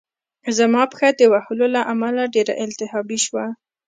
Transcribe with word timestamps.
زما 0.57 0.81
پښه 0.91 1.09
د 1.19 1.21
وهلو 1.33 1.65
له 1.75 1.81
امله 1.93 2.23
ډېره 2.35 2.53
التهابي 2.65 3.17
شوه 3.25 3.45